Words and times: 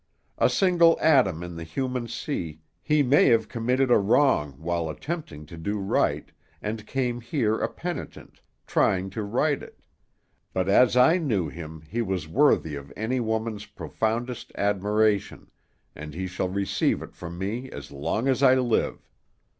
A 0.39 0.49
single 0.49 0.97
atom 0.99 1.43
in 1.43 1.57
the 1.57 1.63
human 1.63 2.07
sea, 2.07 2.59
he 2.81 3.03
may 3.03 3.25
have 3.25 3.47
committed 3.47 3.91
a 3.91 3.99
wrong 3.99 4.53
while 4.53 4.89
attempting 4.89 5.45
to 5.45 5.57
do 5.57 5.77
right, 5.77 6.31
and 6.59 6.87
came 6.87 7.21
here 7.21 7.59
a 7.59 7.67
penitent, 7.69 8.41
trying 8.65 9.11
to 9.11 9.21
right 9.21 9.61
it; 9.61 9.79
but 10.53 10.67
as 10.67 10.97
I 10.97 11.19
knew 11.19 11.49
him 11.49 11.81
he 11.87 12.01
was 12.01 12.27
worthy 12.27 12.73
of 12.73 12.91
any 12.97 13.19
woman's 13.19 13.67
profoundest 13.67 14.51
admiration, 14.55 15.51
and 15.95 16.15
he 16.15 16.25
shall 16.25 16.49
receive 16.49 17.03
it 17.03 17.13
from 17.13 17.37
me 17.37 17.69
as 17.69 17.91
long 17.91 18.27
as 18.27 18.41
I 18.41 18.55
live. 18.55 19.07